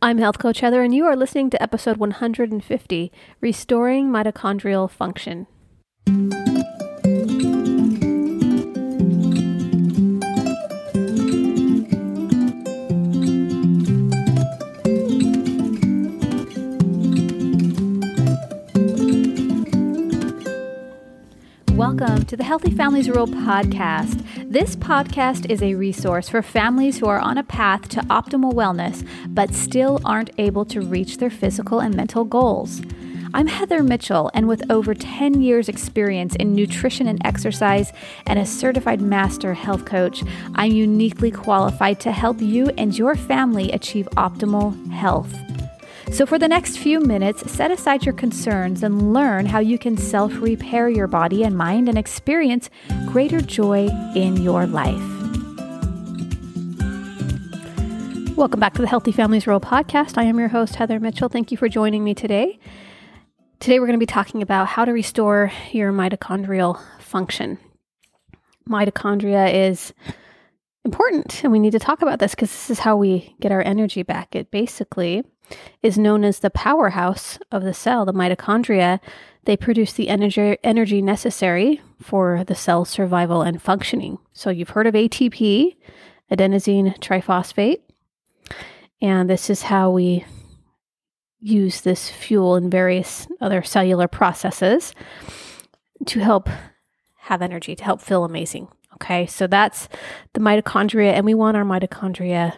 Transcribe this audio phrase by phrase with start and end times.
[0.00, 5.48] I'm Health Coach Heather, and you are listening to episode 150 Restoring Mitochondrial Function.
[21.78, 24.50] Welcome to the Healthy Families Rule podcast.
[24.50, 29.08] This podcast is a resource for families who are on a path to optimal wellness
[29.28, 32.82] but still aren't able to reach their physical and mental goals.
[33.32, 37.92] I'm Heather Mitchell, and with over 10 years' experience in nutrition and exercise
[38.26, 40.24] and a certified master health coach,
[40.56, 45.32] I'm uniquely qualified to help you and your family achieve optimal health.
[46.10, 49.96] So, for the next few minutes, set aside your concerns and learn how you can
[49.98, 52.70] self repair your body and mind and experience
[53.06, 54.96] greater joy in your life.
[58.36, 60.16] Welcome back to the Healthy Families Rule podcast.
[60.16, 61.28] I am your host, Heather Mitchell.
[61.28, 62.58] Thank you for joining me today.
[63.60, 67.58] Today, we're going to be talking about how to restore your mitochondrial function.
[68.66, 69.92] Mitochondria is
[70.86, 73.62] important, and we need to talk about this because this is how we get our
[73.62, 74.34] energy back.
[74.34, 75.22] It basically
[75.82, 79.00] is known as the powerhouse of the cell, the mitochondria.
[79.44, 84.18] They produce the energy, energy necessary for the cell's survival and functioning.
[84.32, 85.76] So, you've heard of ATP,
[86.30, 87.80] adenosine triphosphate,
[89.00, 90.24] and this is how we
[91.40, 94.92] use this fuel in various other cellular processes
[96.06, 96.48] to help
[97.16, 98.68] have energy, to help feel amazing.
[98.94, 99.88] Okay, so that's
[100.32, 102.54] the mitochondria, and we want our mitochondria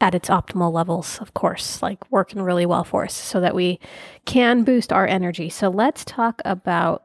[0.00, 3.80] at its optimal levels, of course, like working really well for us so that we
[4.24, 5.48] can boost our energy.
[5.48, 7.04] So let's talk about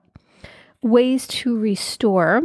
[0.81, 2.42] ways to restore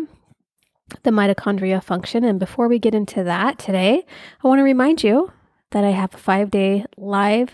[1.03, 2.23] the mitochondria function.
[2.23, 4.05] And before we get into that today,
[4.43, 5.33] I want to remind you
[5.73, 7.51] that I have a five day live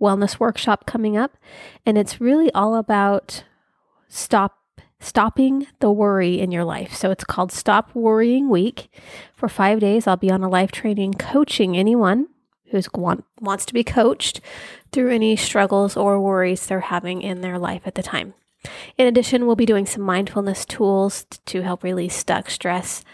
[0.00, 1.36] wellness workshop coming up.
[1.84, 3.44] And it's really all about
[4.08, 4.56] stop
[4.98, 6.94] stopping the worry in your life.
[6.94, 8.90] So it's called Stop Worrying Week.
[9.34, 12.28] For five days, I'll be on a live training coaching anyone
[12.70, 14.40] who want, wants to be coached
[14.92, 18.34] through any struggles or worries they're having in their life at the time.
[18.98, 23.04] In addition, we'll be doing some mindfulness tools to help release stuck stress,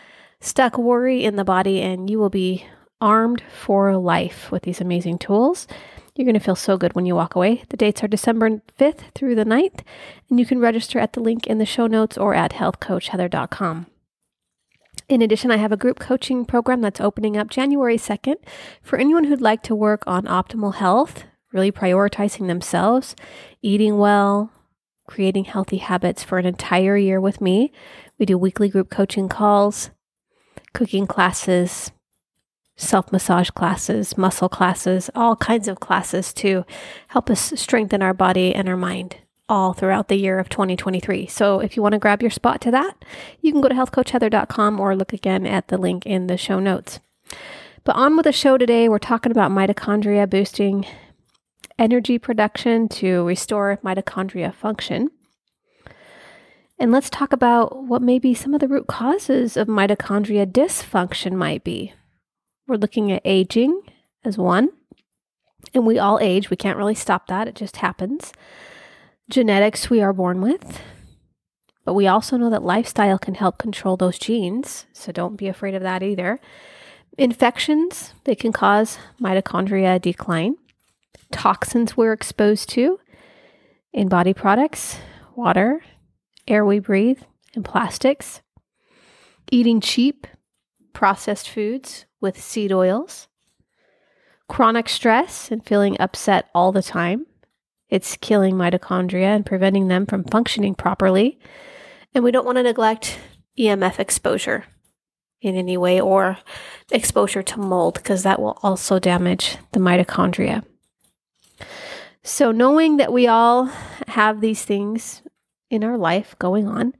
[0.40, 2.66] stuck worry in the body, and you will be
[3.00, 5.66] armed for life with these amazing tools.
[6.14, 7.62] You're going to feel so good when you walk away.
[7.68, 9.80] The dates are December 5th through the 9th,
[10.30, 13.86] and you can register at the link in the show notes or at healthcoachheather.com.
[15.08, 18.36] In addition, I have a group coaching program that's opening up January 2nd
[18.82, 23.14] for anyone who'd like to work on optimal health, really prioritizing themselves,
[23.62, 24.50] eating well,
[25.06, 27.72] creating healthy habits for an entire year with me.
[28.18, 29.90] We do weekly group coaching calls,
[30.74, 31.92] cooking classes,
[32.74, 36.64] self massage classes, muscle classes, all kinds of classes to
[37.08, 39.18] help us strengthen our body and our mind
[39.48, 41.26] all throughout the year of 2023.
[41.26, 43.04] So if you want to grab your spot to that,
[43.40, 47.00] you can go to healthcoachheather.com or look again at the link in the show notes.
[47.84, 50.86] But on with the show today, we're talking about mitochondria boosting
[51.78, 55.10] energy production to restore mitochondria function.
[56.78, 61.64] And let's talk about what maybe some of the root causes of mitochondria dysfunction might
[61.64, 61.94] be.
[62.66, 63.80] We're looking at aging
[64.24, 64.70] as one.
[65.72, 66.50] And we all age.
[66.50, 67.48] We can't really stop that.
[67.48, 68.32] It just happens.
[69.28, 70.80] Genetics we are born with.
[71.84, 74.86] But we also know that lifestyle can help control those genes.
[74.92, 76.40] So don't be afraid of that either.
[77.18, 80.56] Infections, they can cause mitochondria decline.
[81.32, 83.00] Toxins we're exposed to
[83.92, 84.98] in body products,
[85.34, 85.82] water,
[86.46, 87.20] air we breathe,
[87.54, 88.42] and plastics.
[89.50, 90.26] Eating cheap,
[90.92, 93.28] processed foods with seed oils,
[94.48, 97.26] chronic stress and feeling upset all the time.
[97.88, 101.38] It's killing mitochondria and preventing them from functioning properly.
[102.14, 103.18] And we don't want to neglect
[103.58, 104.64] EMF exposure
[105.40, 106.38] in any way or
[106.90, 110.64] exposure to mold because that will also damage the mitochondria.
[112.22, 113.66] So, knowing that we all
[114.08, 115.22] have these things
[115.70, 116.94] in our life going on,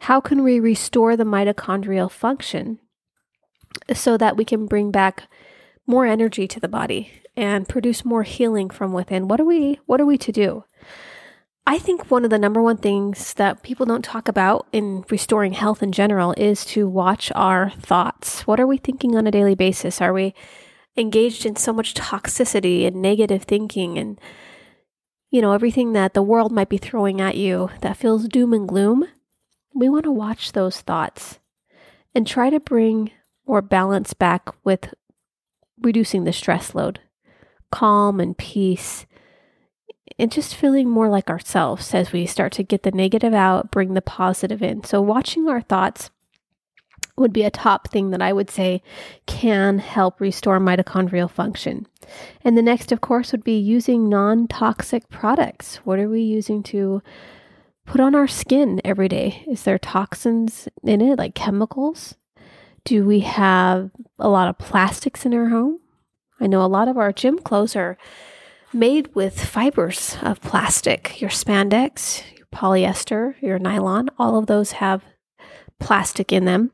[0.00, 2.80] how can we restore the mitochondrial function
[3.94, 5.28] so that we can bring back
[5.86, 9.28] more energy to the body and produce more healing from within.
[9.28, 10.64] What are we what are we to do?
[11.66, 15.52] I think one of the number one things that people don't talk about in restoring
[15.52, 18.46] health in general is to watch our thoughts.
[18.46, 20.00] What are we thinking on a daily basis?
[20.00, 20.34] Are we
[20.96, 24.20] engaged in so much toxicity and negative thinking and
[25.30, 28.68] you know everything that the world might be throwing at you that feels doom and
[28.68, 29.06] gloom?
[29.74, 31.38] We want to watch those thoughts
[32.14, 33.12] and try to bring
[33.46, 34.92] or balance back with
[35.80, 37.00] reducing the stress load,
[37.72, 39.06] calm and peace
[40.18, 43.94] and just feeling more like ourselves as we start to get the negative out, bring
[43.94, 44.84] the positive in.
[44.84, 46.10] So, watching our thoughts
[47.16, 48.82] would be a top thing that I would say
[49.26, 51.86] can help restore mitochondrial function.
[52.42, 55.76] And the next, of course, would be using non toxic products.
[55.84, 57.02] What are we using to
[57.84, 59.44] put on our skin every day?
[59.46, 62.14] Is there toxins in it, like chemicals?
[62.84, 65.78] Do we have a lot of plastics in our home?
[66.42, 67.96] I know a lot of our gym clothes are
[68.72, 71.20] made with fibers of plastic.
[71.20, 75.04] Your spandex, your polyester, your nylon, all of those have
[75.78, 76.72] plastic in them.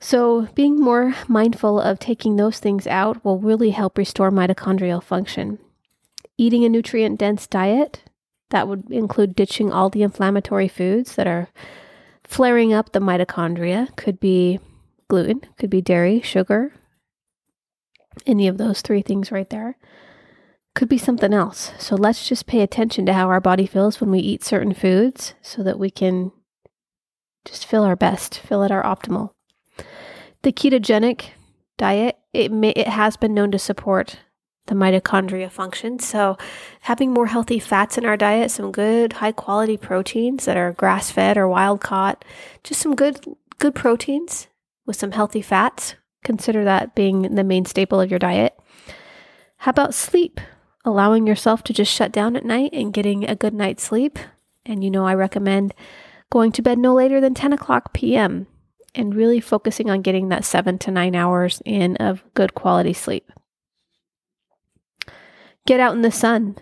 [0.00, 5.58] So, being more mindful of taking those things out will really help restore mitochondrial function.
[6.38, 8.02] Eating a nutrient dense diet,
[8.50, 11.48] that would include ditching all the inflammatory foods that are
[12.24, 14.58] flaring up the mitochondria, could be
[15.08, 16.72] gluten, could be dairy, sugar,
[18.24, 19.76] any of those three things right there.
[20.74, 21.72] Could be something else.
[21.78, 25.34] So let's just pay attention to how our body feels when we eat certain foods
[25.40, 26.32] so that we can
[27.44, 29.30] just feel our best, feel at our optimal.
[30.42, 31.30] The ketogenic
[31.78, 34.18] diet, it may, it has been known to support
[34.66, 35.98] the mitochondria function.
[35.98, 36.36] So,
[36.82, 41.10] having more healthy fats in our diet, some good high quality proteins that are grass
[41.10, 42.24] fed or wild caught,
[42.64, 43.24] just some good
[43.58, 44.48] good proteins
[44.84, 45.94] with some healthy fats.
[46.26, 48.58] Consider that being the main staple of your diet.
[49.58, 50.40] How about sleep?
[50.84, 54.18] Allowing yourself to just shut down at night and getting a good night's sleep.
[54.64, 55.72] And you know, I recommend
[56.28, 58.48] going to bed no later than 10 o'clock p.m.
[58.92, 63.30] and really focusing on getting that seven to nine hours in of good quality sleep.
[65.64, 66.56] Get out in the sun.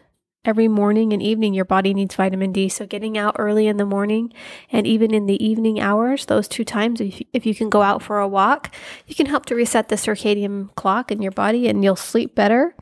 [0.45, 2.69] Every morning and evening, your body needs vitamin D.
[2.69, 4.31] So, getting out early in the morning
[4.71, 8.19] and even in the evening hours, those two times, if, you can go out for
[8.19, 8.75] a walk,
[9.07, 12.75] you can help to reset the circadian clock in your body and you'll sleep better.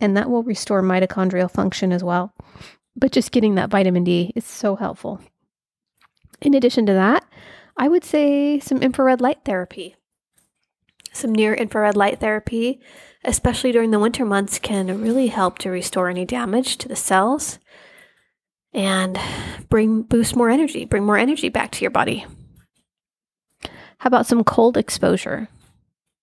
[0.00, 2.32] And that will restore mitochondrial function as well.
[2.96, 5.20] But just getting that vitamin D is so helpful.
[6.40, 7.26] In addition to that,
[7.76, 9.94] I would say some infrared light therapy.
[11.20, 12.80] Some near infrared light therapy,
[13.24, 17.58] especially during the winter months, can really help to restore any damage to the cells
[18.72, 19.20] and
[19.68, 22.24] bring boost more energy, bring more energy back to your body.
[23.98, 25.48] How about some cold exposure?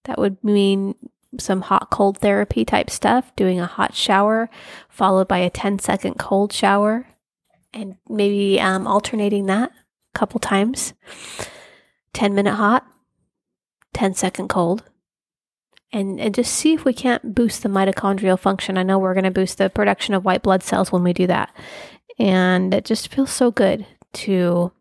[0.06, 0.96] That would mean
[1.38, 4.50] some hot cold therapy type stuff, doing a hot shower
[4.90, 7.06] followed by a 10 second cold shower,
[7.72, 10.96] and maybe um, alternating that a couple times.
[12.14, 12.84] 10 minute hot,
[13.94, 14.84] 10 second cold.
[15.94, 18.78] And, and just see if we can't boost the mitochondrial function.
[18.78, 21.28] I know we're going to boost the production of white blood cells when we do
[21.28, 21.56] that.
[22.20, 24.74] And it just feels so good to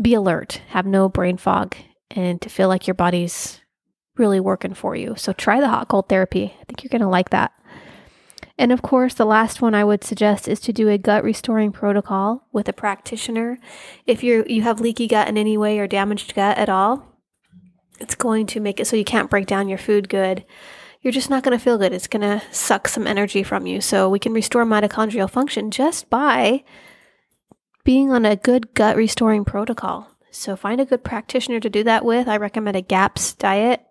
[0.00, 1.74] be alert, have no brain fog,
[2.10, 3.60] and to feel like your body's
[4.16, 5.14] really working for you.
[5.16, 6.54] So try the hot cold therapy.
[6.60, 7.52] I think you're going to like that.
[8.58, 11.70] And of course, the last one I would suggest is to do a gut restoring
[11.70, 13.58] protocol with a practitioner.
[14.04, 17.06] If you you have leaky gut in any way or damaged gut at all,
[18.00, 20.44] it's going to make it so you can't break down your food good.
[21.00, 21.92] You're just not going to feel good.
[21.92, 23.80] It's going to suck some energy from you.
[23.80, 26.64] So we can restore mitochondrial function just by
[27.84, 30.10] being on a good gut restoring protocol.
[30.30, 32.28] So find a good practitioner to do that with.
[32.28, 33.82] I recommend a GAPS diet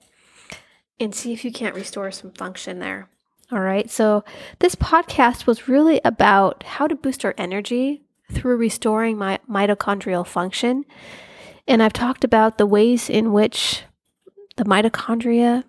[1.00, 3.10] and see if you can't restore some function there.
[3.52, 3.90] All right.
[3.90, 4.26] So,
[4.60, 10.84] this podcast was really about how to boost our energy through restoring my mitochondrial function.
[11.66, 13.84] And I've talked about the ways in which
[14.58, 15.64] the mitochondria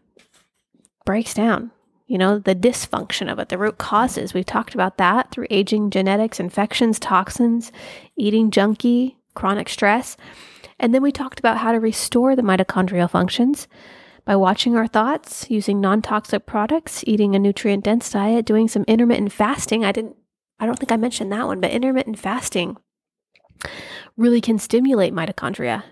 [1.06, 1.70] breaks down,
[2.06, 4.34] you know, the dysfunction of it, the root causes.
[4.34, 7.70] We've talked about that through aging, genetics, infections, toxins,
[8.16, 10.16] eating junky, chronic stress.
[10.80, 13.68] And then we talked about how to restore the mitochondrial functions
[14.24, 19.84] by watching our thoughts, using non-toxic products, eating a nutrient-dense diet, doing some intermittent fasting.
[19.84, 20.16] I didn't
[20.60, 22.76] I don't think I mentioned that one, but intermittent fasting
[24.16, 25.84] really can stimulate mitochondria.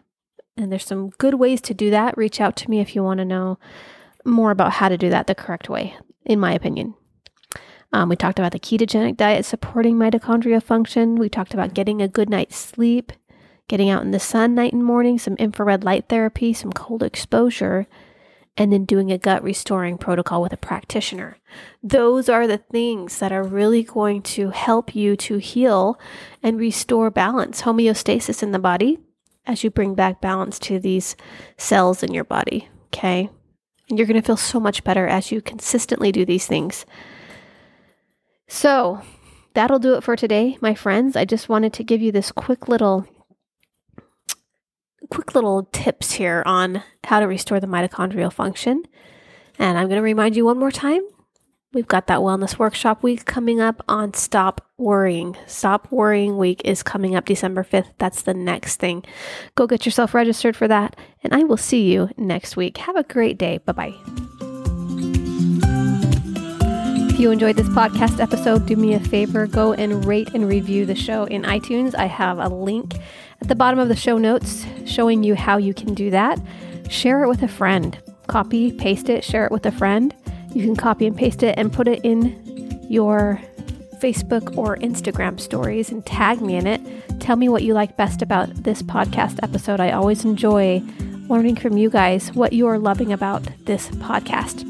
[0.56, 2.16] And there's some good ways to do that.
[2.16, 3.58] Reach out to me if you want to know
[4.24, 6.94] more about how to do that the correct way, in my opinion.
[7.92, 11.16] Um, we talked about the ketogenic diet supporting mitochondria function.
[11.16, 13.12] We talked about getting a good night's sleep,
[13.68, 17.86] getting out in the sun night and morning, some infrared light therapy, some cold exposure,
[18.56, 21.36] and then doing a gut restoring protocol with a practitioner.
[21.82, 25.98] Those are the things that are really going to help you to heal
[26.42, 28.98] and restore balance, homeostasis in the body
[29.46, 31.16] as you bring back balance to these
[31.56, 32.68] cells in your body.
[32.86, 33.28] Okay.
[33.88, 36.84] And you're going to feel so much better as you consistently do these things.
[38.48, 39.00] So,
[39.54, 41.16] that'll do it for today, my friends.
[41.16, 43.06] I just wanted to give you this quick little
[45.08, 48.84] quick little tips here on how to restore the mitochondrial function.
[49.58, 51.02] And I'm going to remind you one more time
[51.76, 55.36] We've got that wellness workshop week coming up on Stop Worrying.
[55.46, 57.92] Stop Worrying week is coming up December 5th.
[57.98, 59.04] That's the next thing.
[59.56, 62.78] Go get yourself registered for that, and I will see you next week.
[62.78, 63.58] Have a great day.
[63.58, 63.94] Bye bye.
[67.10, 70.86] If you enjoyed this podcast episode, do me a favor go and rate and review
[70.86, 71.94] the show in iTunes.
[71.94, 72.94] I have a link
[73.42, 76.40] at the bottom of the show notes showing you how you can do that.
[76.88, 77.98] Share it with a friend.
[78.28, 80.14] Copy, paste it, share it with a friend
[80.56, 83.38] you can copy and paste it and put it in your
[83.98, 86.80] Facebook or Instagram stories and tag me in it.
[87.20, 89.80] Tell me what you like best about this podcast episode.
[89.80, 90.82] I always enjoy
[91.28, 94.62] learning from you guys what you are loving about this podcast.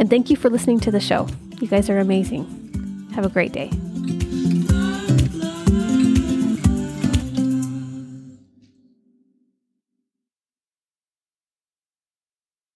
[0.00, 1.28] And thank you for listening to the show.
[1.60, 3.08] You guys are amazing.
[3.14, 3.70] Have a great day.